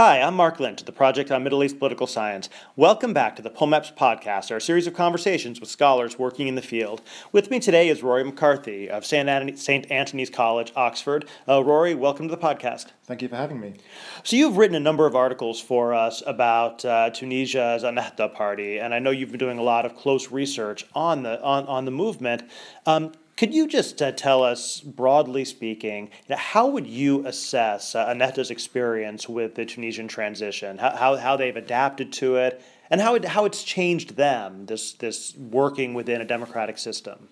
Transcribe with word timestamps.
Hi, 0.00 0.22
I'm 0.22 0.34
Mark 0.34 0.58
Lynch, 0.58 0.82
the 0.84 0.92
Project 0.92 1.30
on 1.30 1.44
Middle 1.44 1.62
East 1.62 1.78
Political 1.78 2.06
Science. 2.06 2.48
Welcome 2.74 3.12
back 3.12 3.36
to 3.36 3.42
the 3.42 3.50
POMEPS 3.50 3.94
podcast, 3.98 4.50
our 4.50 4.58
series 4.58 4.86
of 4.86 4.94
conversations 4.94 5.60
with 5.60 5.68
scholars 5.68 6.18
working 6.18 6.48
in 6.48 6.54
the 6.54 6.62
field. 6.62 7.02
With 7.32 7.50
me 7.50 7.60
today 7.60 7.90
is 7.90 8.02
Rory 8.02 8.24
McCarthy 8.24 8.88
of 8.88 9.04
St. 9.04 9.28
Antony's 9.28 10.30
College, 10.30 10.72
Oxford. 10.74 11.28
Uh, 11.46 11.62
Rory, 11.62 11.94
welcome 11.94 12.28
to 12.28 12.34
the 12.34 12.40
podcast. 12.40 12.86
Thank 13.04 13.20
you 13.20 13.28
for 13.28 13.36
having 13.36 13.60
me. 13.60 13.74
So, 14.22 14.36
you've 14.36 14.56
written 14.56 14.74
a 14.74 14.80
number 14.80 15.04
of 15.04 15.14
articles 15.14 15.60
for 15.60 15.92
us 15.92 16.22
about 16.26 16.82
uh, 16.82 17.10
Tunisia's 17.10 17.82
Ennahda 17.82 18.32
party, 18.32 18.78
and 18.80 18.94
I 18.94 19.00
know 19.00 19.10
you've 19.10 19.32
been 19.32 19.38
doing 19.38 19.58
a 19.58 19.62
lot 19.62 19.84
of 19.84 19.96
close 19.96 20.30
research 20.30 20.86
on 20.94 21.24
the, 21.24 21.42
on, 21.42 21.66
on 21.66 21.84
the 21.84 21.90
movement. 21.90 22.44
Um, 22.86 23.12
could 23.40 23.54
you 23.54 23.66
just 23.66 24.02
uh, 24.02 24.12
tell 24.12 24.44
us, 24.44 24.80
broadly 24.80 25.46
speaking, 25.46 26.10
how 26.30 26.66
would 26.66 26.86
you 26.86 27.26
assess 27.26 27.94
uh, 27.94 28.06
Ennahda's 28.08 28.50
experience 28.50 29.30
with 29.30 29.54
the 29.54 29.64
Tunisian 29.64 30.08
transition, 30.08 30.76
how, 30.76 30.90
how, 30.90 31.16
how 31.16 31.36
they've 31.38 31.56
adapted 31.56 32.12
to 32.12 32.36
it, 32.36 32.60
and 32.90 33.00
how, 33.00 33.14
it, 33.14 33.24
how 33.24 33.46
it's 33.46 33.64
changed 33.64 34.16
them, 34.16 34.66
this, 34.66 34.92
this 34.92 35.34
working 35.38 35.94
within 35.94 36.20
a 36.20 36.24
democratic 36.26 36.76
system? 36.76 37.30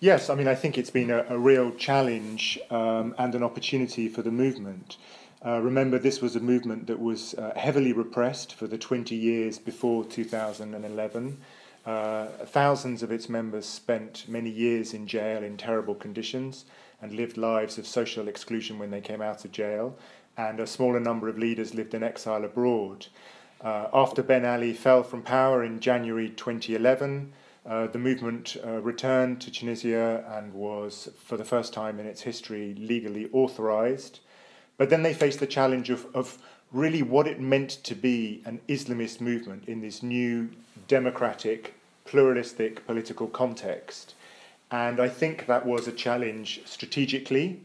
Yes, 0.00 0.30
I 0.30 0.34
mean, 0.34 0.48
I 0.48 0.56
think 0.56 0.76
it's 0.76 0.90
been 0.90 1.12
a, 1.12 1.24
a 1.28 1.38
real 1.38 1.70
challenge 1.76 2.58
um, 2.68 3.14
and 3.16 3.32
an 3.36 3.44
opportunity 3.44 4.08
for 4.08 4.22
the 4.22 4.32
movement. 4.32 4.96
Uh, 5.46 5.60
remember, 5.60 5.96
this 5.96 6.20
was 6.20 6.34
a 6.34 6.40
movement 6.40 6.88
that 6.88 6.98
was 6.98 7.34
uh, 7.34 7.52
heavily 7.54 7.92
repressed 7.92 8.52
for 8.52 8.66
the 8.66 8.76
20 8.76 9.14
years 9.14 9.60
before 9.60 10.04
2011. 10.04 11.38
Uh, 11.86 12.26
thousands 12.46 13.02
of 13.02 13.10
its 13.10 13.28
members 13.28 13.66
spent 13.66 14.26
many 14.28 14.50
years 14.50 14.92
in 14.92 15.06
jail 15.06 15.42
in 15.42 15.56
terrible 15.56 15.94
conditions 15.94 16.66
and 17.00 17.12
lived 17.12 17.36
lives 17.36 17.78
of 17.78 17.86
social 17.86 18.28
exclusion 18.28 18.78
when 18.78 18.90
they 18.90 19.00
came 19.00 19.22
out 19.22 19.44
of 19.44 19.52
jail, 19.52 19.96
and 20.36 20.60
a 20.60 20.66
smaller 20.66 21.00
number 21.00 21.28
of 21.28 21.38
leaders 21.38 21.74
lived 21.74 21.94
in 21.94 22.02
exile 22.02 22.44
abroad. 22.44 23.06
Uh, 23.62 23.88
after 23.92 24.22
Ben 24.22 24.44
Ali 24.44 24.72
fell 24.72 25.02
from 25.02 25.22
power 25.22 25.64
in 25.64 25.80
January 25.80 26.30
2011, 26.30 27.32
uh, 27.66 27.86
the 27.88 27.98
movement 27.98 28.56
uh, 28.64 28.80
returned 28.80 29.40
to 29.42 29.50
Tunisia 29.50 30.24
and 30.36 30.52
was, 30.54 31.10
for 31.24 31.36
the 31.36 31.44
first 31.44 31.72
time 31.72 32.00
in 32.00 32.06
its 32.06 32.22
history, 32.22 32.74
legally 32.74 33.28
authorized. 33.32 34.20
But 34.78 34.88
then 34.88 35.02
they 35.02 35.12
faced 35.12 35.40
the 35.40 35.46
challenge 35.46 35.90
of, 35.90 36.06
of 36.14 36.38
really 36.72 37.02
what 37.02 37.26
it 37.26 37.38
meant 37.38 37.70
to 37.70 37.94
be 37.94 38.42
an 38.46 38.60
Islamist 38.68 39.20
movement 39.20 39.64
in 39.66 39.80
this 39.80 40.02
new 40.02 40.50
democratic, 40.90 41.74
pluralistic 42.04 42.84
political 42.84 43.28
context. 43.28 44.14
And 44.72 44.98
I 45.00 45.08
think 45.08 45.46
that 45.46 45.64
was 45.64 45.86
a 45.86 45.92
challenge 45.92 46.62
strategically, 46.64 47.60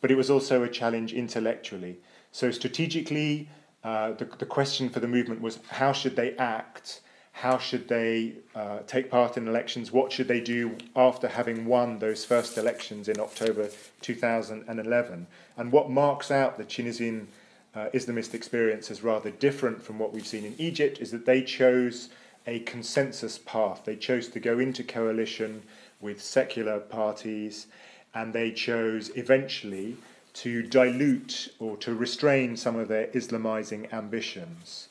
but 0.00 0.10
it 0.10 0.16
was 0.16 0.28
also 0.28 0.64
a 0.64 0.68
challenge 0.68 1.12
intellectually. 1.12 1.98
So, 2.32 2.50
strategically, 2.50 3.48
uh, 3.84 4.12
the, 4.12 4.24
the 4.24 4.46
question 4.46 4.90
for 4.90 4.98
the 4.98 5.06
movement 5.06 5.40
was 5.40 5.60
how 5.68 5.92
should 5.92 6.16
they 6.16 6.36
act? 6.36 7.00
How 7.30 7.58
should 7.58 7.86
they 7.86 8.34
uh, 8.56 8.80
take 8.88 9.08
part 9.08 9.36
in 9.36 9.46
elections? 9.46 9.92
What 9.92 10.10
should 10.10 10.26
they 10.26 10.40
do 10.40 10.76
after 10.96 11.28
having 11.28 11.66
won 11.66 12.00
those 12.00 12.24
first 12.24 12.58
elections 12.58 13.08
in 13.08 13.20
October 13.20 13.68
2011? 14.00 15.26
And 15.56 15.72
what 15.72 15.90
marks 15.90 16.30
out 16.32 16.58
the 16.58 16.64
Tunisian 16.64 17.28
uh, 17.74 17.86
Islamist 17.94 18.34
experience 18.34 18.90
as 18.90 19.04
rather 19.04 19.30
different 19.30 19.80
from 19.80 20.00
what 20.00 20.12
we've 20.12 20.26
seen 20.26 20.44
in 20.44 20.54
Egypt 20.58 20.98
is 20.98 21.12
that 21.12 21.26
they 21.26 21.42
chose 21.42 22.08
a 22.46 22.60
consensus 22.60 23.38
path. 23.38 23.82
They 23.84 23.96
chose 23.96 24.28
to 24.28 24.40
go 24.40 24.58
into 24.58 24.84
coalition 24.84 25.62
with 26.00 26.22
secular 26.22 26.78
parties 26.78 27.66
and 28.14 28.32
they 28.32 28.52
chose 28.52 29.10
eventually 29.16 29.96
to 30.34 30.62
dilute 30.62 31.52
or 31.58 31.76
to 31.78 31.94
restrain 31.94 32.56
some 32.56 32.76
of 32.76 32.88
their 32.88 33.06
Islamizing 33.08 33.92
ambitions. 33.92 34.88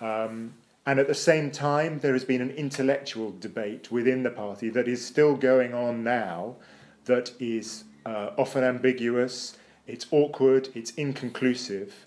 Um, 0.00 0.54
and 0.86 0.98
at 0.98 1.06
the 1.06 1.14
same 1.14 1.50
time, 1.50 2.00
there 2.00 2.12
has 2.14 2.24
been 2.24 2.40
an 2.40 2.50
intellectual 2.50 3.34
debate 3.38 3.92
within 3.92 4.22
the 4.22 4.30
party 4.30 4.70
that 4.70 4.88
is 4.88 5.04
still 5.04 5.36
going 5.36 5.74
on 5.74 6.02
now, 6.02 6.56
that 7.04 7.32
is 7.38 7.84
uh, 8.06 8.30
often 8.36 8.64
ambiguous, 8.64 9.56
it's 9.86 10.06
awkward, 10.10 10.68
it's 10.74 10.90
inconclusive, 10.92 12.06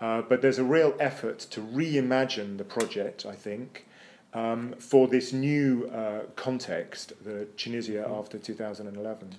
uh, 0.00 0.22
but 0.22 0.42
there's 0.42 0.58
a 0.58 0.64
real 0.64 0.94
effort 0.98 1.38
to 1.38 1.60
reimagine 1.60 2.58
the 2.58 2.64
project, 2.64 3.26
I 3.26 3.34
think, 3.34 3.86
um, 4.34 4.74
for 4.78 5.06
this 5.06 5.32
new 5.32 5.86
uh, 5.86 6.24
context, 6.36 7.12
the 7.24 7.46
Tunisia 7.56 8.06
after 8.08 8.38
2011. 8.38 9.36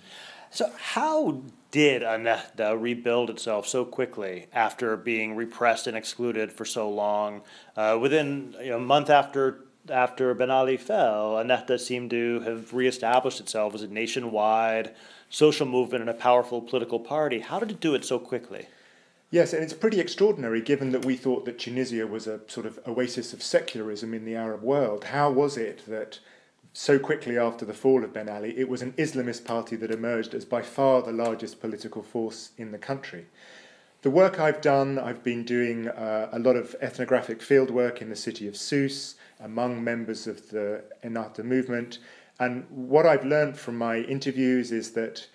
So, 0.50 0.72
how 0.78 1.42
did 1.72 2.02
Ennahda 2.02 2.80
rebuild 2.80 3.30
itself 3.30 3.68
so 3.68 3.84
quickly 3.84 4.48
after 4.54 4.96
being 4.96 5.36
repressed 5.36 5.86
and 5.86 5.98
excluded 5.98 6.52
for 6.52 6.64
so 6.64 6.90
long? 6.90 7.42
Uh, 7.76 7.98
within 8.02 8.56
you 8.62 8.70
know, 8.70 8.78
a 8.78 8.80
month 8.80 9.10
after 9.10 9.66
after 9.90 10.34
Ben 10.34 10.50
Ali 10.50 10.78
fell, 10.78 11.34
Ennahda 11.34 11.80
seemed 11.80 12.10
to 12.12 12.40
have 12.40 12.74
reestablished 12.74 13.40
itself 13.40 13.76
as 13.76 13.84
a 13.84 13.88
nationwide 13.88 14.96
social 15.30 15.66
movement 15.66 16.02
and 16.02 16.10
a 16.10 16.14
powerful 16.14 16.62
political 16.62 17.00
party. 17.00 17.40
How 17.40 17.60
did 17.60 17.72
it 17.72 17.80
do 17.80 17.94
it 17.94 18.06
so 18.06 18.18
quickly? 18.18 18.68
Yes, 19.32 19.54
and 19.54 19.64
it's 19.64 19.74
pretty 19.74 20.00
extraordinary 20.00 20.62
given 20.62 20.92
that 20.92 21.04
we 21.04 21.16
thought 21.16 21.46
that 21.46 21.60
Tunisia 21.60 22.06
was 22.06 22.28
a 22.28 22.42
sort 22.48 22.66
of 22.66 22.80
oasis 22.88 23.34
of 23.34 23.42
secularism 23.42 24.14
in 24.14 24.24
the 24.24 24.36
Arab 24.36 24.62
world. 24.62 25.06
How 25.06 25.32
was 25.32 25.58
it 25.58 25.84
that 25.88 26.20
so 26.74 27.00
quickly 27.00 27.38
after 27.38 27.66
the 27.66 27.74
fall 27.74 28.04
of 28.04 28.14
Ben 28.14 28.30
Ali, 28.30 28.58
it 28.58 28.70
was 28.70 28.82
an 28.82 28.94
Islamist 28.94 29.44
party 29.44 29.76
that 29.78 29.92
emerged 29.92 30.34
as 30.36 30.46
by 30.46 30.62
far 30.62 31.02
the 31.02 31.12
largest 31.12 31.60
political 31.60 32.04
force 32.04 32.52
in 32.58 32.72
the 32.72 32.78
country? 32.78 33.26
The 34.04 34.12
work 34.12 34.40
I've 34.40 34.62
done, 34.62 35.00
I've 35.00 35.24
been 35.24 35.44
doing 35.44 35.88
uh, 35.88 36.30
a 36.32 36.38
lot 36.38 36.56
of 36.56 36.76
ethnographic 36.80 37.40
fieldwork 37.40 38.02
in 38.04 38.10
the 38.10 38.16
city 38.16 38.48
of 38.48 38.56
Sousse 38.56 39.16
among 39.40 39.84
members 39.84 40.28
of 40.28 40.52
the 40.52 40.84
Ennahda 41.04 41.44
movement. 41.44 41.98
And 42.40 42.68
what 42.70 43.08
I've 43.08 43.26
learned 43.26 43.58
from 43.58 43.80
my 43.80 43.98
interviews 43.98 44.72
is 44.72 44.92
that 44.92 45.28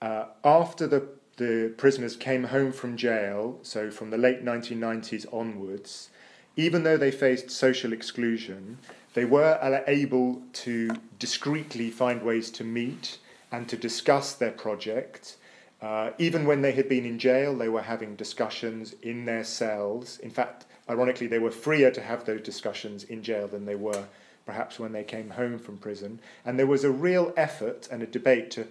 uh, 0.00 0.26
after 0.42 0.86
the 0.86 1.06
the 1.40 1.72
prisoners 1.78 2.16
came 2.16 2.44
home 2.44 2.70
from 2.70 2.98
jail, 2.98 3.58
so 3.62 3.90
from 3.90 4.10
the 4.10 4.18
late 4.18 4.44
1990s 4.44 5.24
onwards, 5.32 6.10
even 6.54 6.82
though 6.82 6.98
they 6.98 7.10
faced 7.10 7.50
social 7.50 7.94
exclusion, 7.94 8.76
they 9.14 9.24
were 9.24 9.82
able 9.86 10.42
to 10.52 10.90
discreetly 11.18 11.90
find 11.90 12.22
ways 12.22 12.50
to 12.50 12.62
meet 12.62 13.16
and 13.50 13.70
to 13.70 13.76
discuss 13.78 14.34
their 14.34 14.50
project. 14.50 15.38
Uh, 15.80 16.10
even 16.18 16.44
when 16.44 16.60
they 16.60 16.72
had 16.72 16.90
been 16.90 17.06
in 17.06 17.18
jail, 17.18 17.56
they 17.56 17.70
were 17.70 17.80
having 17.80 18.16
discussions 18.16 18.94
in 19.02 19.24
their 19.24 19.42
cells. 19.42 20.18
In 20.18 20.30
fact, 20.30 20.66
ironically, 20.90 21.26
they 21.26 21.38
were 21.38 21.50
freer 21.50 21.90
to 21.90 22.02
have 22.02 22.26
those 22.26 22.42
discussions 22.42 23.04
in 23.04 23.22
jail 23.22 23.48
than 23.48 23.64
they 23.64 23.76
were 23.76 24.04
perhaps 24.44 24.78
when 24.78 24.92
they 24.92 25.04
came 25.04 25.30
home 25.30 25.58
from 25.58 25.78
prison. 25.78 26.20
And 26.44 26.58
there 26.58 26.66
was 26.66 26.84
a 26.84 26.90
real 26.90 27.32
effort 27.34 27.88
and 27.90 28.02
a 28.02 28.06
debate 28.06 28.50
to 28.50 28.66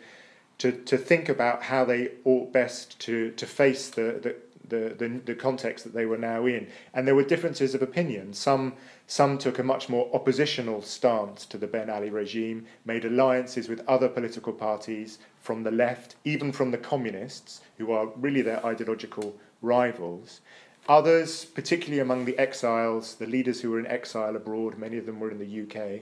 to, 0.60 0.72
to 0.72 0.98
think 0.98 1.30
about 1.30 1.64
how 1.64 1.84
they 1.86 2.12
ought 2.26 2.54
best 2.54 3.00
to, 3.00 3.32
to 3.32 3.46
face 3.46 3.90
the, 3.90 4.20
the, 4.22 4.36
the, 4.68 4.94
the, 4.94 5.22
the 5.26 5.36
context 5.36 5.84
that 5.84 5.94
they 5.94 6.06
were 6.06 6.18
now 6.18 6.46
in. 6.46 6.68
And 6.94 7.08
there 7.08 7.16
were 7.16 7.24
differences 7.24 7.74
of 7.74 7.82
opinion. 7.82 8.34
Some, 8.34 8.74
some 9.08 9.38
took 9.38 9.58
a 9.58 9.64
much 9.64 9.90
more 9.90 10.10
oppositional 10.14 10.82
stance 10.82 11.46
to 11.48 11.58
the 11.58 11.68
Ben 11.68 11.90
Ali 11.90 12.10
regime, 12.10 12.66
made 12.86 13.06
alliances 13.06 13.68
with 13.68 13.88
other 13.88 14.10
political 14.10 14.54
parties 14.54 15.20
from 15.42 15.64
the 15.64 15.72
left, 15.72 16.16
even 16.24 16.52
from 16.52 16.72
the 16.72 16.78
communists, 16.78 17.62
who 17.78 17.92
are 17.92 18.08
really 18.18 18.42
their 18.42 18.64
ideological 18.66 19.36
rivals. 19.62 20.42
Others, 20.88 21.46
particularly 21.46 22.00
among 22.00 22.26
the 22.26 22.38
exiles, 22.38 23.16
the 23.16 23.28
leaders 23.28 23.62
who 23.62 23.72
were 23.72 23.80
in 23.80 23.88
exile 23.88 24.36
abroad, 24.36 24.78
many 24.78 24.98
of 24.98 25.06
them 25.06 25.20
were 25.20 25.32
in 25.32 25.40
the 25.40 25.62
UK, 25.62 26.02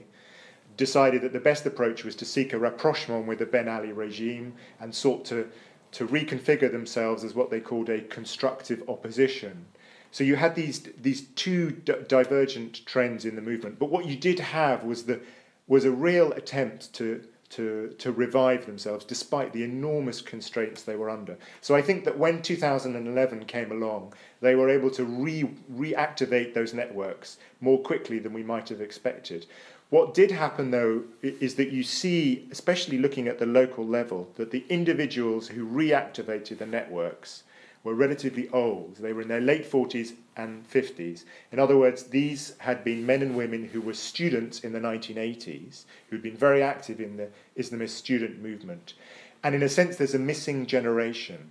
decided 0.78 1.20
that 1.20 1.34
the 1.34 1.40
best 1.40 1.66
approach 1.66 2.04
was 2.04 2.14
to 2.14 2.24
seek 2.24 2.54
a 2.54 2.58
rapprochement 2.58 3.26
with 3.26 3.40
the 3.40 3.46
Ben 3.46 3.68
Ali 3.68 3.92
regime 3.92 4.54
and 4.80 4.94
sought 4.94 5.26
to, 5.26 5.50
to 5.92 6.06
reconfigure 6.06 6.72
themselves 6.72 7.24
as 7.24 7.34
what 7.34 7.50
they 7.50 7.60
called 7.60 7.90
a 7.90 8.00
constructive 8.02 8.82
opposition. 8.88 9.66
So 10.12 10.24
you 10.24 10.36
had 10.36 10.54
these, 10.54 10.88
these 11.02 11.22
two 11.34 11.72
d- 11.72 11.92
divergent 12.06 12.86
trends 12.86 13.26
in 13.26 13.34
the 13.34 13.42
movement, 13.42 13.78
but 13.78 13.90
what 13.90 14.06
you 14.06 14.16
did 14.16 14.38
have 14.38 14.84
was, 14.84 15.02
the, 15.04 15.20
was 15.66 15.84
a 15.84 15.90
real 15.90 16.32
attempt 16.32 16.94
to, 16.94 17.22
to, 17.50 17.94
to 17.98 18.12
revive 18.12 18.64
themselves 18.64 19.04
despite 19.04 19.52
the 19.52 19.64
enormous 19.64 20.20
constraints 20.22 20.82
they 20.82 20.96
were 20.96 21.10
under. 21.10 21.36
So 21.60 21.74
I 21.74 21.82
think 21.82 22.04
that 22.04 22.16
when 22.16 22.40
2011 22.40 23.44
came 23.46 23.72
along, 23.72 24.14
they 24.40 24.54
were 24.54 24.70
able 24.70 24.90
to 24.92 25.04
re- 25.04 25.50
reactivate 25.74 26.54
those 26.54 26.72
networks 26.72 27.38
more 27.60 27.82
quickly 27.82 28.18
than 28.18 28.32
we 28.32 28.44
might 28.44 28.68
have 28.68 28.80
expected. 28.80 29.46
What 29.90 30.12
did 30.12 30.30
happen, 30.30 30.70
though, 30.70 31.04
is 31.22 31.54
that 31.54 31.70
you 31.70 31.82
see, 31.82 32.46
especially 32.50 32.98
looking 32.98 33.26
at 33.26 33.38
the 33.38 33.46
local 33.46 33.86
level, 33.86 34.28
that 34.36 34.50
the 34.50 34.64
individuals 34.68 35.48
who 35.48 35.66
reactivated 35.66 36.58
the 36.58 36.66
networks 36.66 37.44
were 37.84 37.94
relatively 37.94 38.50
old. 38.50 38.96
They 38.96 39.14
were 39.14 39.22
in 39.22 39.28
their 39.28 39.40
late 39.40 39.64
40s 39.64 40.12
and 40.36 40.68
50s. 40.68 41.24
In 41.52 41.58
other 41.58 41.78
words, 41.78 42.04
these 42.04 42.54
had 42.58 42.84
been 42.84 43.06
men 43.06 43.22
and 43.22 43.34
women 43.34 43.64
who 43.64 43.80
were 43.80 43.94
students 43.94 44.60
in 44.60 44.72
the 44.72 44.80
1980s, 44.80 45.84
who'd 46.10 46.22
been 46.22 46.36
very 46.36 46.62
active 46.62 47.00
in 47.00 47.16
the 47.16 47.28
Islamist 47.56 47.90
student 47.90 48.42
movement. 48.42 48.92
And 49.42 49.54
in 49.54 49.62
a 49.62 49.68
sense, 49.70 49.96
there's 49.96 50.14
a 50.14 50.18
missing 50.18 50.66
generation. 50.66 51.50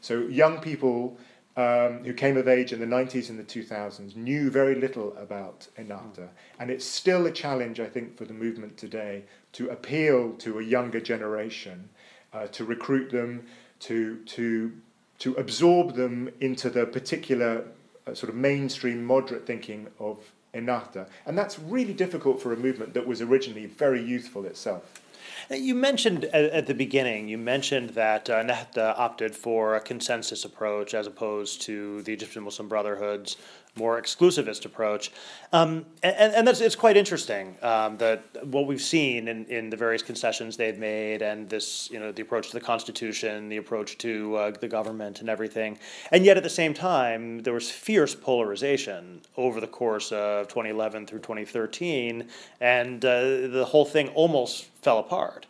So 0.00 0.20
young 0.20 0.60
people 0.60 1.16
um, 1.56 2.04
who 2.04 2.14
came 2.14 2.36
of 2.36 2.48
age 2.48 2.72
in 2.72 2.80
the 2.80 2.86
90s 2.86 3.28
and 3.28 3.38
the 3.38 3.44
2000s, 3.44 4.16
knew 4.16 4.50
very 4.50 4.74
little 4.74 5.14
about 5.16 5.68
Ennahda. 5.78 6.28
And 6.58 6.70
it's 6.70 6.84
still 6.84 7.26
a 7.26 7.30
challenge, 7.30 7.78
I 7.78 7.86
think, 7.86 8.16
for 8.16 8.24
the 8.24 8.32
movement 8.32 8.76
today 8.76 9.24
to 9.52 9.68
appeal 9.68 10.32
to 10.34 10.58
a 10.58 10.62
younger 10.62 11.00
generation, 11.00 11.90
uh, 12.32 12.46
to 12.48 12.64
recruit 12.64 13.10
them, 13.10 13.46
to, 13.80 14.16
to, 14.24 14.72
to 15.18 15.34
absorb 15.34 15.94
them 15.94 16.30
into 16.40 16.70
the 16.70 16.86
particular 16.86 17.64
uh, 18.06 18.14
sort 18.14 18.30
of 18.30 18.34
mainstream 18.34 19.04
moderate 19.04 19.46
thinking 19.46 19.88
of 19.98 20.32
Ennahda. 20.54 21.06
And 21.26 21.36
that's 21.36 21.58
really 21.58 21.94
difficult 21.94 22.40
for 22.40 22.52
a 22.52 22.56
movement 22.56 22.94
that 22.94 23.06
was 23.06 23.20
originally 23.20 23.66
very 23.66 24.02
youthful 24.02 24.44
itself. 24.46 25.00
You 25.50 25.74
mentioned 25.74 26.24
at, 26.26 26.66
the 26.66 26.74
beginning, 26.74 27.28
you 27.28 27.38
mentioned 27.38 27.90
that 27.90 28.30
uh, 28.78 28.94
opted 28.96 29.34
for 29.34 29.74
a 29.74 29.80
consensus 29.80 30.44
approach 30.44 30.94
as 30.94 31.06
opposed 31.06 31.62
to 31.62 32.02
the 32.02 32.12
Egyptian 32.12 32.44
Muslim 32.44 32.68
Brotherhood's 32.68 33.36
more 33.74 34.00
exclusivist 34.00 34.66
approach. 34.66 35.10
Um, 35.52 35.86
and, 36.02 36.34
and 36.34 36.46
that's, 36.46 36.60
it's 36.60 36.76
quite 36.76 36.96
interesting 36.96 37.56
um, 37.62 37.96
that 37.98 38.22
what 38.44 38.66
we've 38.66 38.82
seen 38.82 39.28
in, 39.28 39.46
in 39.46 39.70
the 39.70 39.76
various 39.76 40.02
concessions 40.02 40.56
they've 40.58 40.78
made 40.78 41.22
and 41.22 41.48
this, 41.48 41.90
you 41.90 41.98
know, 41.98 42.12
the 42.12 42.22
approach 42.22 42.48
to 42.48 42.52
the 42.54 42.60
Constitution, 42.60 43.48
the 43.48 43.56
approach 43.56 43.96
to 43.98 44.36
uh, 44.36 44.50
the 44.50 44.68
government 44.68 45.20
and 45.20 45.30
everything. 45.30 45.78
And 46.10 46.24
yet 46.24 46.36
at 46.36 46.42
the 46.42 46.50
same 46.50 46.74
time, 46.74 47.40
there 47.40 47.54
was 47.54 47.70
fierce 47.70 48.14
polarization 48.14 49.22
over 49.38 49.60
the 49.60 49.66
course 49.66 50.12
of 50.12 50.48
2011 50.48 51.06
through 51.06 51.20
2013, 51.20 52.28
and 52.60 53.04
uh, 53.04 53.20
the 53.48 53.66
whole 53.66 53.86
thing 53.86 54.08
almost 54.08 54.64
fell 54.82 54.98
apart. 54.98 55.46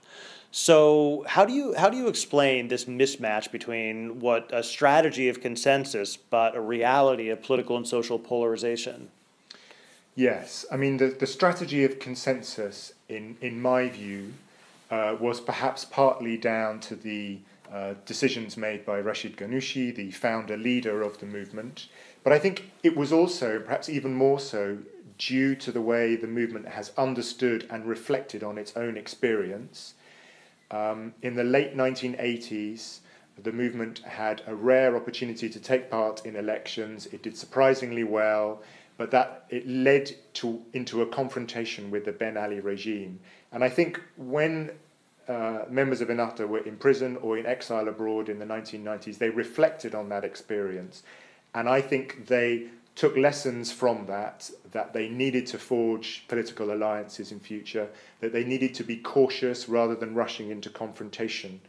So 0.54 1.25
how 1.26 1.46
do 1.46 1.54
you 1.54 1.75
how 1.75 1.88
do 1.88 1.96
you 1.96 2.08
explain 2.08 2.69
this 2.69 2.84
mismatch 2.84 3.50
between 3.50 4.20
what 4.20 4.50
a 4.52 4.62
strategy 4.62 5.31
of 5.31 5.40
consensus 5.40 6.19
but 6.19 6.54
a 6.54 6.60
reality 6.60 7.31
of 7.31 7.43
political 7.43 7.78
and 7.78 7.88
social 7.88 8.19
polarization? 8.19 9.08
Yes, 10.14 10.66
I 10.70 10.76
mean 10.76 10.99
the, 10.99 11.06
the 11.06 11.26
strategy 11.26 11.84
of 11.84 11.99
consensus, 11.99 12.93
in 13.08 13.38
in 13.40 13.62
my 13.62 13.88
view, 13.88 14.34
uh, 14.90 15.16
was 15.19 15.40
perhaps 15.40 15.87
partly 15.87 16.37
down 16.37 16.81
to 16.81 16.96
the 16.96 17.38
uh, 17.72 17.94
decisions 18.04 18.58
made 18.58 18.84
by 18.84 19.00
Rashid 19.00 19.38
Ghannouchi, 19.38 19.94
the 19.94 20.10
founder 20.10 20.58
leader 20.58 21.00
of 21.00 21.19
the 21.19 21.25
movement, 21.25 21.88
but 22.22 22.34
I 22.34 22.38
think 22.38 22.70
it 22.82 22.94
was 22.94 23.10
also, 23.10 23.58
perhaps 23.58 23.88
even 23.88 24.12
more 24.12 24.38
so, 24.38 24.76
due 25.16 25.54
to 25.54 25.72
the 25.72 25.81
way 25.81 26.14
the 26.14 26.26
movement 26.26 26.69
has 26.69 26.93
understood 26.99 27.66
and 27.70 27.87
reflected 27.87 28.44
on 28.44 28.58
its 28.58 28.76
own 28.76 28.99
experience 28.99 29.94
um, 30.72 31.14
in 31.22 31.34
the 31.34 31.44
late 31.44 31.76
1980s, 31.76 33.00
the 33.42 33.52
movement 33.52 34.00
had 34.00 34.42
a 34.46 34.54
rare 34.54 34.96
opportunity 34.96 35.48
to 35.48 35.60
take 35.60 35.90
part 35.90 36.24
in 36.26 36.36
elections. 36.36 37.06
It 37.06 37.22
did 37.22 37.36
surprisingly 37.36 38.04
well, 38.04 38.62
but 38.96 39.10
that 39.10 39.44
it 39.50 39.66
led 39.66 40.10
to 40.34 40.62
into 40.72 41.02
a 41.02 41.06
confrontation 41.06 41.90
with 41.90 42.04
the 42.04 42.12
Ben 42.12 42.36
Ali 42.36 42.60
regime. 42.60 43.20
And 43.52 43.62
I 43.62 43.69
think 43.69 44.00
when 44.16 44.72
uh, 45.28 45.64
members 45.69 46.00
of 46.00 46.08
Ennahda 46.08 46.48
were 46.48 46.60
in 46.60 46.76
prison 46.76 47.16
or 47.18 47.38
in 47.38 47.46
exile 47.46 47.88
abroad 47.88 48.28
in 48.28 48.38
the 48.38 48.44
1990s, 48.44 49.18
they 49.18 49.30
reflected 49.30 49.94
on 49.94 50.08
that 50.08 50.25
experience, 50.25 51.02
and 51.54 51.68
I 51.68 51.80
think 51.80 52.26
they 52.26 52.68
took 52.94 53.16
lessons 53.16 53.72
from 53.72 54.06
that, 54.06 54.50
that 54.72 54.92
they 54.92 55.08
needed 55.08 55.46
to 55.46 55.58
forge 55.58 56.24
political 56.28 56.72
alliances 56.72 57.32
in 57.32 57.40
future, 57.40 57.88
that 58.20 58.32
they 58.32 58.44
needed 58.44 58.74
to 58.74 58.84
be 58.84 58.96
cautious 58.96 59.68
rather 59.68 59.94
than 59.94 60.14
rushing 60.14 60.50
into 60.50 60.68
confrontation 60.68 61.60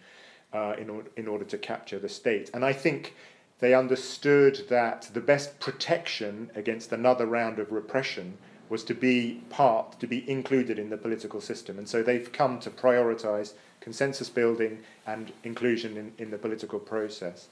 uh, 0.53 0.75
in, 0.77 0.89
or- 0.89 1.05
in 1.15 1.27
order 1.27 1.45
to 1.45 1.57
capture 1.57 1.99
the 1.99 2.09
state. 2.09 2.49
And 2.53 2.65
I 2.65 2.73
think 2.73 3.15
they 3.59 3.73
understood 3.73 4.65
that 4.69 5.09
the 5.13 5.21
best 5.21 5.59
protection 5.59 6.51
against 6.55 6.91
another 6.91 7.25
round 7.25 7.59
of 7.59 7.71
repression 7.71 8.37
was 8.69 8.83
to 8.83 8.93
be 8.93 9.41
part, 9.49 9.99
to 9.99 10.07
be 10.07 10.29
included 10.29 10.79
in 10.79 10.89
the 10.89 10.97
political 10.97 11.39
system. 11.39 11.77
And 11.77 11.87
so 11.87 12.03
they've 12.03 12.31
come 12.31 12.59
to 12.59 12.69
prioritize 12.69 13.53
consensus 13.79 14.29
building 14.29 14.79
and 15.05 15.31
inclusion 15.43 15.95
in, 15.95 16.11
in 16.17 16.31
the 16.31 16.37
political 16.37 16.79
process. 16.79 17.47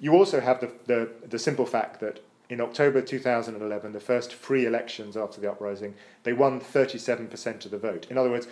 You 0.00 0.14
also 0.14 0.40
have 0.40 0.60
the, 0.60 0.72
the, 0.86 1.10
the 1.28 1.38
simple 1.38 1.66
fact 1.66 2.00
that 2.00 2.20
in 2.48 2.60
October 2.60 3.02
2011, 3.02 3.92
the 3.92 4.00
first 4.00 4.32
free 4.32 4.66
elections 4.66 5.16
after 5.16 5.40
the 5.40 5.50
uprising, 5.50 5.94
they 6.22 6.32
won 6.32 6.60
37% 6.60 7.64
of 7.64 7.70
the 7.70 7.78
vote. 7.78 8.06
In 8.10 8.18
other 8.18 8.30
words, 8.30 8.46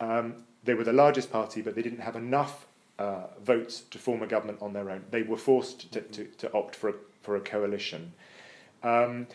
um, 0.00 0.44
they 0.64 0.74
were 0.74 0.84
the 0.84 0.92
largest 0.92 1.32
party, 1.32 1.62
but 1.62 1.74
they 1.74 1.82
didn't 1.82 2.00
have 2.00 2.16
enough 2.16 2.66
uh, 2.98 3.28
votes 3.42 3.80
to 3.80 3.98
form 3.98 4.22
a 4.22 4.26
government 4.26 4.58
on 4.60 4.72
their 4.72 4.90
own. 4.90 5.04
They 5.10 5.22
were 5.22 5.36
forced 5.36 5.90
to, 5.92 6.00
to, 6.00 6.24
to 6.24 6.52
opt 6.52 6.74
for 6.74 6.90
a, 6.90 6.94
for 7.22 7.36
a 7.36 7.40
coalition. 7.40 8.12
Um, 8.82 9.26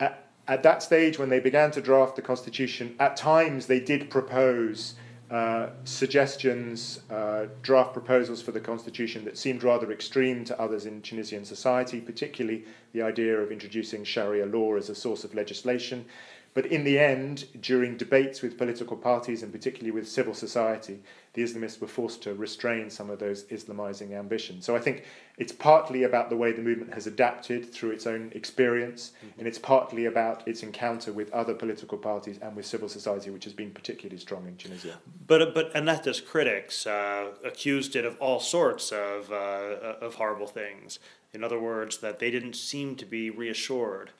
at, 0.00 0.26
at 0.48 0.62
that 0.62 0.82
stage, 0.82 1.18
when 1.18 1.28
they 1.28 1.40
began 1.40 1.70
to 1.72 1.80
draft 1.80 2.16
the 2.16 2.22
constitution, 2.22 2.96
at 2.98 3.16
times 3.16 3.66
they 3.66 3.80
did 3.80 4.10
propose 4.10 4.94
uh, 5.32 5.70
suggestions, 5.84 7.00
uh, 7.10 7.46
draft 7.62 7.94
proposals 7.94 8.42
for 8.42 8.52
the 8.52 8.60
constitution 8.60 9.24
that 9.24 9.38
seemed 9.38 9.62
rather 9.62 9.90
extreme 9.90 10.44
to 10.44 10.60
others 10.60 10.84
in 10.84 11.00
Tunisian 11.00 11.42
society, 11.42 12.00
particularly 12.00 12.64
the 12.92 13.00
idea 13.00 13.40
of 13.40 13.50
introducing 13.50 14.04
Sharia 14.04 14.44
law 14.44 14.76
as 14.76 14.90
a 14.90 14.94
source 14.94 15.24
of 15.24 15.34
legislation. 15.34 16.04
But 16.54 16.66
in 16.66 16.84
the 16.84 16.98
end, 16.98 17.46
during 17.60 17.96
debates 17.96 18.42
with 18.42 18.58
political 18.58 18.96
parties 18.96 19.42
and 19.42 19.50
particularly 19.50 19.90
with 19.90 20.06
civil 20.06 20.34
society, 20.34 21.02
the 21.32 21.42
Islamists 21.42 21.80
were 21.80 21.88
forced 21.88 22.22
to 22.24 22.34
restrain 22.34 22.90
some 22.90 23.08
of 23.08 23.18
those 23.18 23.44
Islamizing 23.44 24.12
ambitions. 24.12 24.66
So 24.66 24.76
I 24.76 24.78
think 24.78 25.04
it's 25.38 25.52
partly 25.52 26.02
about 26.02 26.28
the 26.28 26.36
way 26.36 26.52
the 26.52 26.60
movement 26.60 26.92
has 26.92 27.06
adapted 27.06 27.72
through 27.72 27.92
its 27.92 28.06
own 28.06 28.30
experience, 28.34 29.12
mm-hmm. 29.16 29.38
and 29.38 29.48
it's 29.48 29.58
partly 29.58 30.04
about 30.04 30.46
its 30.46 30.62
encounter 30.62 31.10
with 31.10 31.32
other 31.32 31.54
political 31.54 31.96
parties 31.96 32.38
and 32.42 32.54
with 32.54 32.66
civil 32.66 32.88
society, 32.88 33.30
which 33.30 33.44
has 33.44 33.54
been 33.54 33.70
particularly 33.70 34.18
strong 34.18 34.46
in 34.46 34.56
Tunisia. 34.56 34.98
But 35.26 35.54
but 35.54 35.72
Ennahda's 35.72 36.20
critics 36.20 36.86
uh, 36.86 37.30
accused 37.42 37.96
it 37.96 38.04
of 38.04 38.18
all 38.20 38.40
sorts 38.40 38.92
of 38.92 39.32
uh, 39.32 39.96
of 40.02 40.16
horrible 40.16 40.46
things. 40.46 40.98
In 41.32 41.42
other 41.42 41.58
words, 41.58 41.98
that 41.98 42.18
they 42.18 42.30
didn't 42.30 42.56
seem 42.56 42.94
to 42.96 43.06
be 43.06 43.30
reassured 43.30 44.10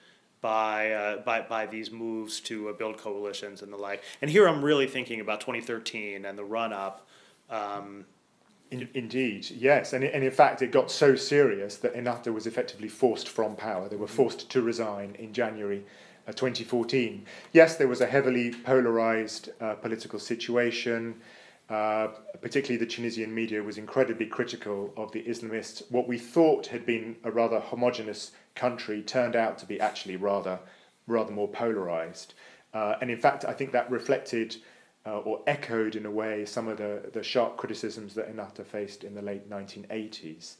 by, 0.42 0.90
uh, 0.90 1.16
by, 1.18 1.40
by 1.40 1.64
these 1.64 1.90
moves 1.90 2.40
to 2.40 2.68
uh, 2.68 2.72
build 2.74 2.98
coalitions 2.98 3.62
and 3.62 3.72
the 3.72 3.76
like. 3.76 4.02
And 4.20 4.30
here 4.30 4.46
I'm 4.46 4.62
really 4.62 4.88
thinking 4.88 5.20
about 5.20 5.40
2013 5.40 6.26
and 6.26 6.36
the 6.36 6.44
run 6.44 6.72
up. 6.72 7.06
Um, 7.48 8.04
in, 8.70 8.88
indeed, 8.94 9.48
yes. 9.50 9.92
And, 9.92 10.02
and 10.02 10.24
in 10.24 10.30
fact, 10.30 10.60
it 10.60 10.72
got 10.72 10.90
so 10.90 11.14
serious 11.14 11.76
that 11.76 11.94
Ennahda 11.94 12.34
was 12.34 12.46
effectively 12.46 12.88
forced 12.88 13.28
from 13.28 13.54
power. 13.54 13.88
They 13.88 13.96
were 13.96 14.06
mm-hmm. 14.06 14.16
forced 14.16 14.50
to 14.50 14.60
resign 14.62 15.14
in 15.18 15.32
January 15.32 15.84
uh, 16.26 16.32
2014. 16.32 17.24
Yes, 17.52 17.76
there 17.76 17.88
was 17.88 18.00
a 18.00 18.06
heavily 18.06 18.50
polarized 18.50 19.50
uh, 19.60 19.74
political 19.74 20.18
situation. 20.18 21.20
Uh, 21.70 22.08
particularly 22.42 22.76
the 22.76 22.90
Tunisian 22.90 23.34
media 23.34 23.62
was 23.62 23.78
incredibly 23.78 24.26
critical 24.26 24.92
of 24.96 25.10
the 25.12 25.22
Islamists. 25.22 25.82
What 25.90 26.06
we 26.06 26.18
thought 26.18 26.66
had 26.66 26.84
been 26.84 27.16
a 27.24 27.30
rather 27.30 27.60
homogenous 27.60 28.32
country 28.54 29.02
turned 29.02 29.36
out 29.36 29.58
to 29.58 29.66
be 29.66 29.80
actually 29.80 30.16
rather, 30.16 30.58
rather 31.06 31.32
more 31.32 31.48
polarized. 31.48 32.34
Uh, 32.74 32.96
and 33.00 33.10
in 33.10 33.18
fact, 33.18 33.44
I 33.44 33.52
think 33.52 33.72
that 33.72 33.90
reflected 33.90 34.56
uh, 35.04 35.18
or 35.18 35.42
echoed 35.46 35.96
in 35.96 36.06
a 36.06 36.10
way 36.10 36.44
some 36.44 36.68
of 36.68 36.78
the, 36.78 37.10
the 37.12 37.22
sharp 37.22 37.56
criticisms 37.56 38.14
that 38.14 38.34
Ennahda 38.34 38.64
faced 38.64 39.04
in 39.04 39.14
the 39.14 39.22
late 39.22 39.50
1980s. 39.50 40.56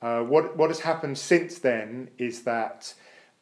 Uh, 0.00 0.22
what, 0.22 0.56
what 0.56 0.70
has 0.70 0.80
happened 0.80 1.16
since 1.16 1.58
then 1.58 2.08
is 2.18 2.42
that 2.42 2.94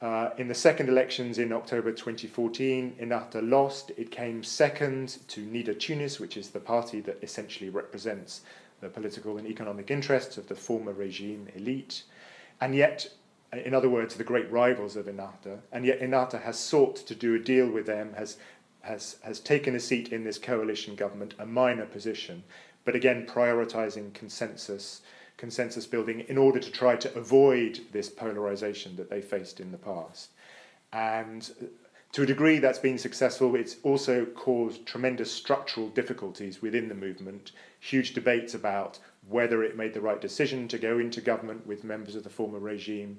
uh, 0.03 0.31
in 0.37 0.49
the 0.49 0.55
second 0.55 0.89
elections 0.89 1.39
in 1.39 1.53
October 1.53 1.93
2014, 1.93 2.97
Ennahda 3.01 3.49
lost. 3.49 3.93
It 3.97 4.11
came 4.11 4.43
second 4.43 5.19
to 5.29 5.43
Nidaa 5.47 5.79
Tounes, 5.79 6.19
which 6.19 6.37
is 6.37 6.51
the 6.51 6.59
party 6.59 7.01
that 7.03 7.19
essentially 7.23 7.71
represents 7.71 8.41
the 8.81 8.89
political 8.89 9.39
and 9.39 9.47
economic 9.47 9.93
interests 9.93 10.37
of 10.39 10.49
the 10.49 10.57
former 10.57 10.93
regime 10.93 11.47
elite. 11.55 12.03
And 12.61 12.75
yet, 12.75 13.09
in 13.53 13.75
other 13.75 13.89
words, 13.89 14.15
the 14.15 14.25
great 14.25 14.51
rivals 14.51 14.97
of 14.97 15.07
Ennahda, 15.07 15.59
and 15.73 15.85
yet 15.85 16.01
Ennahda 16.01 16.43
has 16.43 16.59
sought 16.59 16.97
to 16.97 17.15
do 17.15 17.35
a 17.35 17.39
deal 17.39 17.69
with 17.69 17.87
them, 17.87 18.15
has, 18.15 18.39
has, 18.81 19.17
has 19.23 19.41
taken 19.41 19.75
a 19.75 19.81
seat 19.81 20.13
in 20.13 20.25
this 20.25 20.39
coalition 20.39 20.95
government, 20.95 21.35
a 21.39 21.45
minor 21.45 21.85
position, 21.85 22.43
but 22.85 22.95
again 22.95 23.27
prioritizing 23.27 24.15
consensus, 24.15 25.03
consensus 25.37 25.87
building 25.87 26.21
in 26.29 26.39
order 26.39 26.59
to 26.59 26.71
try 26.71 26.97
to 26.97 27.15
avoid 27.17 27.81
this 27.93 28.09
polarization 28.09 28.97
that 28.97 29.11
they 29.11 29.21
faced 29.21 29.61
in 29.61 29.71
the 29.71 29.79
past. 29.79 30.31
And 30.93 31.51
to 32.13 32.23
a 32.23 32.27
degree 32.27 32.59
that's 32.59 32.79
been 32.79 32.99
successful, 32.99 33.55
it's 33.55 33.77
also 33.83 34.25
caused 34.25 34.87
tremendous 34.87 35.31
structural 35.31 35.89
difficulties 35.91 36.63
within 36.63 36.89
the 36.89 36.95
movement, 36.95 37.53
huge 37.81 38.15
debates 38.15 38.55
about 38.55 38.99
whether 39.29 39.63
it 39.63 39.77
made 39.77 39.95
the 39.95 40.01
right 40.01 40.21
decision 40.21 40.69
to 40.69 40.79
go 40.79 40.99
into 40.99 41.21
government 41.21 41.67
with 41.67 41.85
members 41.85 42.15
of 42.15 42.25
the 42.25 42.31
former 42.31 42.59
regime, 42.59 43.19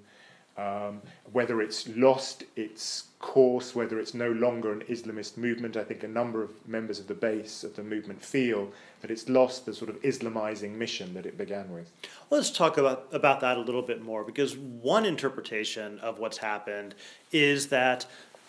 Um, 0.55 1.01
whether 1.31 1.61
it's 1.63 1.87
lost 1.89 2.43
its 2.55 3.05
course, 3.17 3.73
whether 3.73 3.99
it's 3.99 4.13
no 4.13 4.31
longer 4.31 4.71
an 4.71 4.81
Islamist 4.81 5.35
movement, 5.35 5.75
I 5.75 5.83
think 5.83 6.03
a 6.03 6.07
number 6.07 6.43
of 6.43 6.51
members 6.67 6.99
of 6.99 7.07
the 7.07 7.15
base 7.15 7.63
of 7.63 7.75
the 7.75 7.83
movement 7.83 8.21
feel 8.21 8.71
that 9.01 9.09
it's 9.09 9.27
lost 9.27 9.65
the 9.65 9.73
sort 9.73 9.89
of 9.89 9.99
Islamizing 10.03 10.75
mission 10.75 11.15
that 11.15 11.25
it 11.25 11.39
began 11.39 11.73
with. 11.73 11.91
Let's 12.29 12.51
talk 12.51 12.77
about, 12.77 13.07
about 13.11 13.39
that 13.39 13.57
a 13.57 13.61
little 13.61 13.81
bit 13.81 14.03
more 14.03 14.23
because 14.23 14.55
one 14.55 15.05
interpretation 15.05 15.97
of 15.99 16.19
what's 16.19 16.37
happened 16.37 16.93
is 17.31 17.69
that 17.69 18.05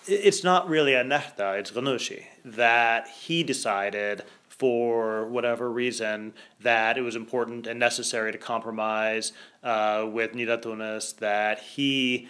it's 0.07 0.45
not 0.45 0.69
really 0.69 0.93
Ennahda, 0.93 1.59
it's 1.59 1.71
Ghannouchi, 1.71 2.25
that 2.45 3.09
he 3.09 3.43
decided 3.43 4.23
for 4.65 5.27
whatever 5.27 5.71
reason 5.71 6.33
that 6.59 6.97
it 6.97 7.03
was 7.03 7.17
important 7.17 7.67
and 7.67 7.79
necessary 7.79 8.33
to 8.33 8.39
compromise 8.39 9.35
uh, 9.63 10.09
with 10.11 10.33
Nidaa 10.33 10.63
Tounes, 10.63 11.13
that 11.19 11.59
he 11.59 12.29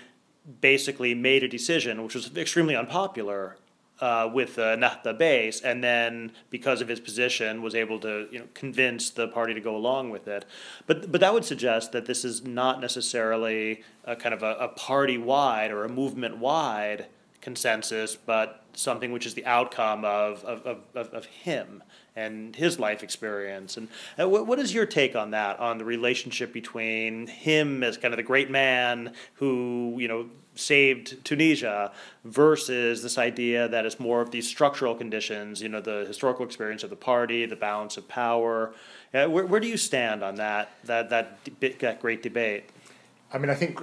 basically 0.60 1.14
made 1.14 1.44
a 1.44 1.48
decision 1.48 2.02
which 2.02 2.16
was 2.16 2.36
extremely 2.36 2.74
unpopular 2.74 3.56
uh, 4.00 4.28
with 4.34 4.56
the 4.56 4.74
Nahda 4.76 5.16
base, 5.16 5.60
and 5.60 5.84
then 5.84 6.32
because 6.50 6.80
of 6.80 6.88
his 6.88 6.98
position, 6.98 7.62
was 7.62 7.76
able 7.76 8.00
to 8.00 8.26
you 8.32 8.40
know 8.40 8.46
convince 8.52 9.10
the 9.10 9.28
party 9.28 9.54
to 9.54 9.60
go 9.60 9.76
along 9.76 10.10
with 10.10 10.26
it. 10.26 10.44
But 10.88 11.12
but 11.12 11.20
that 11.20 11.32
would 11.32 11.44
suggest 11.44 11.92
that 11.92 12.06
this 12.06 12.24
is 12.24 12.44
not 12.44 12.80
necessarily 12.80 13.84
a 14.04 14.16
kind 14.16 14.34
of 14.34 14.42
a, 14.42 14.56
a 14.56 14.68
party 14.70 15.18
wide 15.18 15.70
or 15.70 15.84
a 15.84 15.88
movement 15.88 16.38
wide 16.38 17.06
consensus, 17.44 18.16
but 18.16 18.64
something 18.72 19.12
which 19.12 19.26
is 19.26 19.34
the 19.34 19.46
outcome 19.46 20.04
of 20.04 20.44
of, 20.44 20.66
of, 20.94 21.08
of 21.14 21.24
him 21.26 21.82
and 22.16 22.56
his 22.56 22.78
life 22.78 23.02
experience. 23.02 23.76
And 23.76 23.88
uh, 24.18 24.28
what, 24.28 24.46
what 24.46 24.58
is 24.58 24.72
your 24.72 24.86
take 24.86 25.16
on 25.16 25.32
that, 25.32 25.58
on 25.58 25.78
the 25.78 25.84
relationship 25.84 26.52
between 26.52 27.26
him 27.26 27.82
as 27.82 27.96
kind 27.96 28.14
of 28.14 28.18
the 28.18 28.22
great 28.22 28.50
man 28.50 29.12
who, 29.34 29.96
you 29.98 30.08
know, 30.08 30.26
saved 30.54 31.24
Tunisia 31.24 31.90
versus 32.24 33.02
this 33.02 33.18
idea 33.18 33.68
that 33.68 33.84
it's 33.84 33.98
more 33.98 34.20
of 34.20 34.30
these 34.30 34.46
structural 34.46 34.94
conditions, 34.94 35.60
you 35.60 35.68
know, 35.68 35.80
the 35.80 36.04
historical 36.06 36.46
experience 36.46 36.84
of 36.84 36.90
the 36.90 36.96
party, 36.96 37.44
the 37.46 37.56
balance 37.56 37.96
of 37.96 38.06
power. 38.06 38.72
Uh, 39.12 39.26
where, 39.26 39.44
where 39.44 39.60
do 39.60 39.66
you 39.66 39.76
stand 39.76 40.22
on 40.22 40.36
that, 40.36 40.70
that, 40.84 41.10
that, 41.10 41.38
that 41.80 42.00
great 42.00 42.22
debate? 42.22 42.70
I 43.34 43.38
mean, 43.38 43.50
I 43.50 43.56
think 43.56 43.80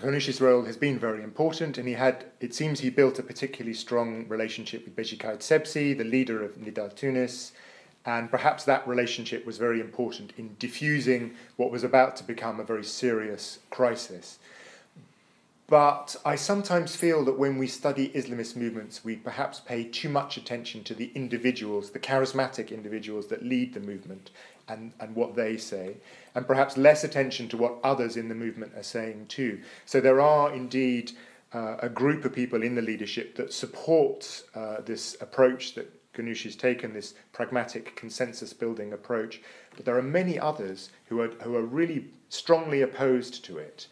Ghannouchi's 0.00 0.40
role 0.40 0.64
has 0.64 0.78
been 0.78 0.98
very 0.98 1.22
important, 1.22 1.76
and 1.76 1.86
he 1.86 1.92
had, 1.92 2.24
it 2.40 2.54
seems 2.54 2.80
he 2.80 2.88
built 2.88 3.18
a 3.18 3.22
particularly 3.22 3.74
strong 3.74 4.26
relationship 4.28 4.86
with 4.86 4.96
Beji 4.96 5.18
Caid 5.18 5.40
Sebsi, 5.40 5.96
the 5.96 6.04
leader 6.04 6.42
of 6.42 6.56
Nidaa 6.56 6.96
Tounes, 6.96 7.52
and 8.06 8.30
perhaps 8.30 8.64
that 8.64 8.88
relationship 8.88 9.44
was 9.44 9.58
very 9.58 9.78
important 9.78 10.32
in 10.38 10.56
diffusing 10.58 11.34
what 11.56 11.70
was 11.70 11.84
about 11.84 12.16
to 12.16 12.24
become 12.24 12.58
a 12.58 12.64
very 12.64 12.82
serious 12.82 13.58
crisis. 13.68 14.38
But 15.66 16.16
I 16.26 16.36
sometimes 16.36 16.94
feel 16.94 17.24
that 17.24 17.38
when 17.38 17.56
we 17.56 17.66
study 17.66 18.10
Islamist 18.10 18.54
movements, 18.54 19.02
we 19.02 19.16
perhaps 19.16 19.60
pay 19.60 19.84
too 19.84 20.10
much 20.10 20.36
attention 20.36 20.84
to 20.84 20.94
the 20.94 21.10
individuals, 21.14 21.90
the 21.90 21.98
charismatic 21.98 22.70
individuals 22.70 23.28
that 23.28 23.42
lead 23.42 23.72
the 23.72 23.80
movement 23.80 24.30
and, 24.68 24.92
and 25.00 25.14
what 25.14 25.34
they 25.34 25.56
say, 25.56 25.96
and 26.34 26.46
perhaps 26.46 26.76
less 26.76 27.02
attention 27.02 27.48
to 27.48 27.56
what 27.56 27.78
others 27.82 28.16
in 28.16 28.28
the 28.28 28.34
movement 28.34 28.74
are 28.76 28.82
saying 28.82 29.26
too. 29.28 29.60
So 29.86 30.00
there 30.00 30.20
are 30.20 30.52
indeed 30.52 31.12
uh, 31.54 31.76
a 31.80 31.88
group 31.88 32.26
of 32.26 32.34
people 32.34 32.62
in 32.62 32.74
the 32.74 32.82
leadership 32.82 33.36
that 33.36 33.52
support 33.52 34.44
uh, 34.54 34.82
this 34.82 35.16
approach 35.22 35.74
that 35.76 35.90
Ghannouchi 36.12 36.44
has 36.44 36.56
taken, 36.56 36.92
this 36.92 37.14
pragmatic 37.32 37.96
consensus 37.96 38.52
building 38.52 38.92
approach, 38.92 39.40
but 39.76 39.84
there 39.84 39.96
are 39.96 40.02
many 40.02 40.38
others 40.38 40.90
who 41.06 41.20
are, 41.20 41.28
who 41.28 41.56
are 41.56 41.64
really 41.64 42.10
strongly 42.28 42.82
opposed 42.82 43.44
to 43.46 43.58
it. 43.58 43.88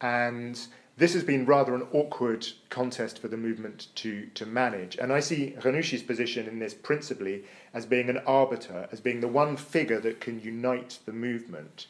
And 0.00 0.60
this 0.96 1.14
has 1.14 1.24
been 1.24 1.44
rather 1.44 1.74
an 1.74 1.86
awkward 1.92 2.46
contest 2.70 3.18
for 3.18 3.28
the 3.28 3.36
movement 3.36 3.88
to, 3.96 4.26
to 4.34 4.46
manage. 4.46 4.96
And 4.96 5.12
I 5.12 5.20
see 5.20 5.54
Ghannouchi's 5.60 6.04
position 6.04 6.46
in 6.46 6.60
this 6.60 6.74
principally 6.74 7.44
as 7.72 7.84
being 7.84 8.08
an 8.08 8.18
arbiter, 8.18 8.88
as 8.92 9.00
being 9.00 9.20
the 9.20 9.28
one 9.28 9.56
figure 9.56 9.98
that 10.00 10.20
can 10.20 10.40
unite 10.40 11.00
the 11.04 11.12
movement. 11.12 11.88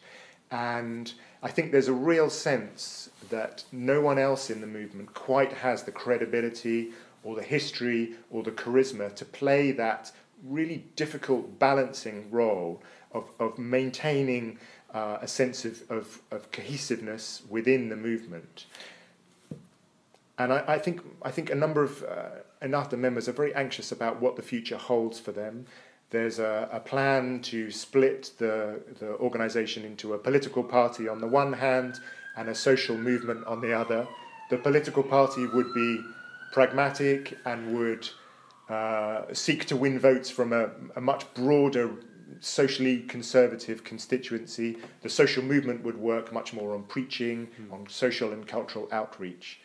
And 0.51 1.13
I 1.43 1.51
think 1.51 1.71
there's 1.71 1.89
a 1.89 1.93
real 1.93 2.31
sense 2.31 3.11
that 3.29 3.65
no 3.73 4.01
one 4.01 4.19
else 4.19 4.49
in 4.49 4.63
the 4.63 4.67
movement 4.67 5.13
quite 5.13 5.53
has 5.53 5.83
the 5.83 5.93
credibility 5.93 6.93
or 7.23 7.35
the 7.35 7.43
history 7.43 8.15
or 8.31 8.43
the 8.43 8.53
charisma 8.53 9.15
to 9.17 9.25
play 9.25 9.71
that 9.73 10.13
really 10.43 10.85
difficult 10.97 11.59
balancing 11.59 12.31
role 12.31 12.83
of, 13.13 13.29
of 13.39 13.59
maintaining 13.59 14.59
uh, 14.93 15.19
a 15.21 15.29
sense 15.29 15.65
of, 15.65 15.83
of, 15.91 16.21
of 16.31 16.51
cohesiveness 16.53 17.43
within 17.49 17.89
the 17.89 17.97
movement. 17.97 18.67
And 20.39 20.53
I, 20.53 20.65
I, 20.67 20.79
think, 20.79 21.01
I 21.23 21.31
think 21.31 21.51
a 21.51 21.55
number 21.55 21.83
of 21.83 22.03
uh, 22.03 22.41
Ennahda 22.63 22.99
members 22.99 23.29
are 23.29 23.33
very 23.33 23.55
anxious 23.55 23.93
about 23.93 24.21
what 24.21 24.37
the 24.37 24.43
future 24.43 24.77
holds 24.77 25.21
for 25.21 25.33
them. 25.33 25.67
There's 26.11 26.39
a, 26.39 26.69
a 26.73 26.81
plan 26.81 27.41
to 27.43 27.71
split 27.71 28.33
the, 28.39 28.81
the 28.99 29.17
organisation 29.19 29.85
into 29.85 30.15
a 30.15 30.19
political 30.19 30.63
party 30.63 31.09
on 31.09 31.21
the 31.21 31.27
one 31.27 31.53
hand 31.53 32.01
and 32.37 32.49
a 32.49 32.55
social 32.55 32.97
movement 32.97 33.47
on 33.47 33.61
the 33.61 33.73
other. 33.73 34.07
The 34.51 34.59
political 34.59 35.03
party 35.03 35.47
would 35.47 35.73
be 35.75 36.01
pragmatic 36.53 37.39
and 37.45 37.77
would 37.77 38.09
uh, 38.69 39.23
seek 39.33 39.67
to 39.67 39.77
win 39.77 39.99
votes 39.99 40.31
from 40.31 40.53
a, 40.53 40.71
a 40.97 41.01
much 41.01 41.33
broader 41.35 41.91
socially 42.41 43.03
conservative 43.03 43.85
constituency. 43.85 44.79
The 45.03 45.09
social 45.09 45.43
movement 45.43 45.83
would 45.83 45.97
work 45.99 46.33
much 46.33 46.53
more 46.53 46.75
on 46.75 46.85
preaching, 46.85 47.49
mm. 47.61 47.73
on 47.73 47.89
social 47.89 48.33
and 48.33 48.47
cultural 48.47 48.89
outreach. 48.93 49.61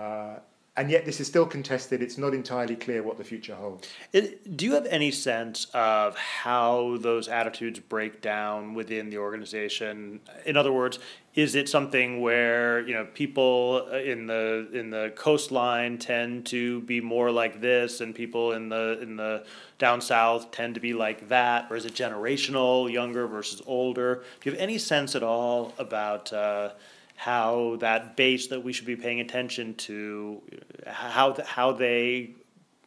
Uh, 0.00 0.40
and 0.76 0.90
yet, 0.90 1.04
this 1.04 1.20
is 1.20 1.26
still 1.26 1.44
contested. 1.44 2.00
It's 2.00 2.16
not 2.16 2.32
entirely 2.32 2.76
clear 2.76 3.02
what 3.02 3.18
the 3.18 3.24
future 3.24 3.54
holds. 3.54 3.88
It, 4.12 4.56
do 4.56 4.64
you 4.64 4.72
have 4.74 4.86
any 4.86 5.10
sense 5.10 5.66
of 5.74 6.16
how 6.16 6.96
those 7.00 7.28
attitudes 7.28 7.80
break 7.80 8.22
down 8.22 8.72
within 8.72 9.10
the 9.10 9.18
organization? 9.18 10.20
In 10.46 10.56
other 10.56 10.72
words, 10.72 10.98
is 11.34 11.54
it 11.54 11.68
something 11.68 12.20
where 12.22 12.80
you 12.80 12.94
know 12.94 13.04
people 13.12 13.88
in 13.88 14.26
the 14.26 14.68
in 14.72 14.90
the 14.90 15.12
coastline 15.16 15.98
tend 15.98 16.46
to 16.46 16.80
be 16.82 17.00
more 17.00 17.30
like 17.30 17.60
this, 17.60 18.00
and 18.00 18.14
people 18.14 18.52
in 18.52 18.68
the 18.68 19.00
in 19.02 19.16
the 19.16 19.44
down 19.78 20.00
south 20.00 20.50
tend 20.50 20.76
to 20.76 20.80
be 20.80 20.94
like 20.94 21.28
that, 21.28 21.66
or 21.68 21.76
is 21.76 21.84
it 21.84 21.94
generational, 21.94 22.90
younger 22.90 23.26
versus 23.26 23.60
older? 23.66 24.22
Do 24.40 24.48
you 24.48 24.52
have 24.52 24.60
any 24.60 24.78
sense 24.78 25.14
at 25.14 25.22
all 25.22 25.74
about? 25.78 26.32
Uh, 26.32 26.70
how 27.20 27.76
that 27.80 28.16
base 28.16 28.46
that 28.46 28.64
we 28.64 28.72
should 28.72 28.86
be 28.86 28.96
paying 28.96 29.20
attention 29.20 29.74
to, 29.74 30.40
how 30.86 31.36
how 31.44 31.70
they 31.70 32.30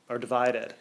are 0.09 0.17
divided. 0.17 0.73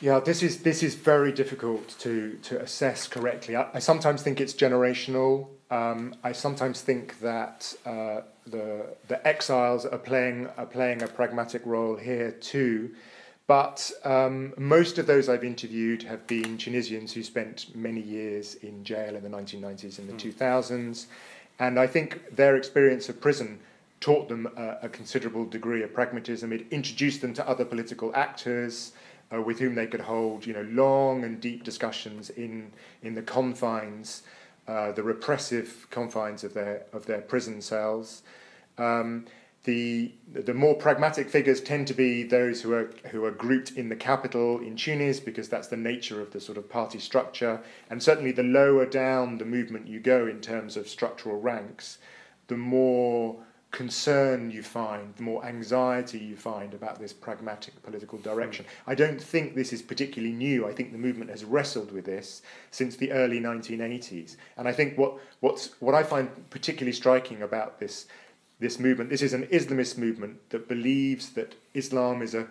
Yeah, 0.00 0.20
this 0.20 0.40
is 0.40 0.62
this 0.62 0.80
is 0.84 0.94
very 0.94 1.32
difficult 1.32 1.96
to 1.98 2.38
to 2.44 2.60
assess 2.60 3.08
correctly. 3.08 3.56
I, 3.56 3.66
I 3.74 3.78
sometimes 3.80 4.22
think 4.22 4.40
it's 4.40 4.54
generational. 4.54 5.48
Um, 5.72 6.14
I 6.22 6.30
sometimes 6.30 6.82
think 6.82 7.18
that 7.18 7.74
uh, 7.84 8.20
the 8.46 8.94
the 9.08 9.18
exiles 9.26 9.84
are 9.84 9.98
playing 9.98 10.46
are 10.56 10.66
playing 10.66 11.02
a 11.02 11.08
pragmatic 11.08 11.62
role 11.66 11.96
here 11.96 12.30
too. 12.30 12.94
But 13.48 13.90
um, 14.04 14.54
most 14.56 14.98
of 14.98 15.08
those 15.08 15.28
I've 15.28 15.42
interviewed 15.42 16.04
have 16.04 16.24
been 16.28 16.56
Tunisians 16.56 17.12
who 17.12 17.24
spent 17.24 17.74
many 17.74 18.00
years 18.00 18.54
in 18.54 18.84
jail 18.84 19.16
in 19.16 19.24
the 19.24 19.28
1990s 19.28 19.98
and 19.98 20.08
the 20.08 20.12
mm. 20.12 20.32
2000s. 20.32 21.06
And 21.60 21.78
I 21.78 21.86
think 21.86 22.34
their 22.34 22.56
experience 22.56 23.08
of 23.10 23.20
prison 23.20 23.60
taught 24.00 24.30
them 24.30 24.48
a, 24.56 24.88
considerable 24.88 25.44
degree 25.44 25.82
of 25.82 25.92
pragmatism. 25.92 26.54
It 26.54 26.66
introduced 26.70 27.20
them 27.20 27.34
to 27.34 27.46
other 27.46 27.66
political 27.66 28.10
actors 28.16 28.92
uh, 29.32 29.42
with 29.42 29.58
whom 29.58 29.74
they 29.74 29.86
could 29.86 30.00
hold, 30.00 30.46
you 30.46 30.54
know, 30.54 30.62
long 30.62 31.22
and 31.22 31.38
deep 31.38 31.62
discussions 31.62 32.30
in 32.30 32.72
in 33.02 33.14
the 33.14 33.22
confines, 33.22 34.22
uh, 34.66 34.92
the 34.92 35.02
repressive 35.02 35.86
confines 35.90 36.42
of 36.44 36.54
their 36.54 36.86
of 36.94 37.04
their 37.04 37.20
prison 37.20 37.60
cells. 37.60 38.22
Um, 38.78 39.26
the 39.64 40.12
the 40.32 40.54
more 40.54 40.74
pragmatic 40.74 41.28
figures 41.28 41.60
tend 41.60 41.86
to 41.86 41.94
be 41.94 42.22
those 42.22 42.62
who 42.62 42.72
are 42.72 42.90
who 43.10 43.24
are 43.24 43.30
grouped 43.30 43.72
in 43.72 43.88
the 43.90 43.96
capital 43.96 44.58
in 44.58 44.74
Tunis 44.74 45.20
because 45.20 45.48
that's 45.48 45.68
the 45.68 45.76
nature 45.76 46.20
of 46.20 46.30
the 46.30 46.40
sort 46.40 46.56
of 46.56 46.68
party 46.68 46.98
structure. 46.98 47.60
And 47.90 48.02
certainly 48.02 48.32
the 48.32 48.42
lower 48.42 48.86
down 48.86 49.38
the 49.38 49.44
movement 49.44 49.86
you 49.86 50.00
go 50.00 50.26
in 50.26 50.40
terms 50.40 50.76
of 50.76 50.88
structural 50.88 51.40
ranks 51.40 51.98
the 52.48 52.56
more 52.56 53.36
concern 53.70 54.50
you 54.50 54.62
find 54.62 55.14
the 55.14 55.22
more 55.22 55.44
anxiety 55.44 56.18
you 56.18 56.36
find 56.36 56.74
about 56.74 56.98
this 56.98 57.12
pragmatic 57.12 57.80
political 57.82 58.18
direction. 58.18 58.64
Hmm. 58.64 58.90
I 58.90 58.94
don't 58.94 59.20
think 59.22 59.54
this 59.54 59.72
is 59.72 59.82
particularly 59.82 60.34
new. 60.34 60.66
I 60.66 60.72
think 60.72 60.90
the 60.90 60.98
movement 60.98 61.30
has 61.30 61.44
wrestled 61.44 61.92
with 61.92 62.04
this 62.04 62.42
since 62.70 62.96
the 62.96 63.12
early 63.12 63.40
1980s 63.40 64.36
and 64.56 64.66
I 64.66 64.72
think 64.72 64.98
what 64.98 65.18
what's 65.40 65.80
what 65.80 65.94
I 65.94 66.02
find 66.02 66.28
particularly 66.50 66.92
striking 66.92 67.42
about 67.42 67.78
this 67.78 68.06
this 68.60 68.78
movement. 68.78 69.10
This 69.10 69.22
is 69.22 69.32
an 69.32 69.46
Islamist 69.46 69.98
movement 69.98 70.50
that 70.50 70.68
believes 70.68 71.30
that 71.30 71.54
Islam 71.74 72.22
is 72.22 72.34
a 72.34 72.46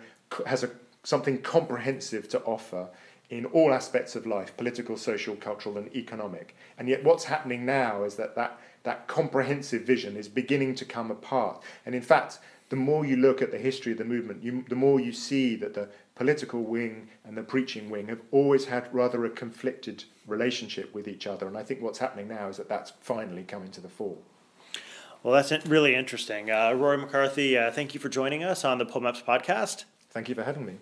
has 0.46 0.62
a 0.62 0.70
something 1.02 1.40
comprehensive 1.40 2.28
to 2.28 2.40
offer 2.42 2.88
in 3.30 3.46
all 3.46 3.72
aspects 3.72 4.16
of 4.16 4.26
life 4.26 4.56
political, 4.56 4.96
social, 4.96 5.36
cultural, 5.36 5.78
and 5.78 5.94
economic. 5.94 6.54
And 6.76 6.88
yet, 6.88 7.04
what's 7.04 7.24
happening 7.24 7.64
now 7.64 8.02
is 8.02 8.16
that 8.16 8.34
that, 8.34 8.58
that 8.82 9.06
comprehensive 9.06 9.82
vision 9.82 10.16
is 10.16 10.28
beginning 10.28 10.74
to 10.76 10.84
come 10.84 11.10
apart. 11.10 11.62
And 11.86 11.94
in 11.94 12.02
fact, 12.02 12.40
the 12.68 12.76
more 12.76 13.04
you 13.06 13.16
look 13.16 13.40
at 13.40 13.50
the 13.50 13.58
history 13.58 13.92
of 13.92 13.98
the 13.98 14.04
movement, 14.04 14.42
you, 14.42 14.64
the 14.68 14.76
more 14.76 15.00
you 15.00 15.12
see 15.12 15.56
that 15.56 15.74
the 15.74 15.88
political 16.16 16.62
wing 16.62 17.08
and 17.24 17.36
the 17.36 17.42
preaching 17.42 17.88
wing 17.88 18.08
have 18.08 18.20
always 18.30 18.66
had 18.66 18.92
rather 18.92 19.24
a 19.24 19.30
conflicted 19.30 20.04
relationship 20.26 20.92
with 20.94 21.08
each 21.08 21.26
other. 21.26 21.46
And 21.46 21.56
I 21.56 21.62
think 21.62 21.80
what's 21.80 21.98
happening 21.98 22.28
now 22.28 22.48
is 22.48 22.58
that 22.58 22.68
that's 22.68 22.92
finally 23.00 23.42
coming 23.42 23.70
to 23.72 23.80
the 23.80 23.88
fore. 23.88 24.18
Well, 25.22 25.34
that's 25.34 25.66
really 25.66 25.94
interesting. 25.94 26.50
Uh, 26.50 26.72
Rory 26.72 26.96
McCarthy, 26.96 27.56
uh, 27.58 27.70
thank 27.70 27.92
you 27.94 28.00
for 28.00 28.08
joining 28.08 28.42
us 28.42 28.64
on 28.64 28.78
the 28.78 28.86
POMEPS 28.86 29.22
podcast. 29.24 29.84
Thank 30.10 30.28
you 30.28 30.34
for 30.34 30.44
having 30.44 30.64
me. 30.64 30.78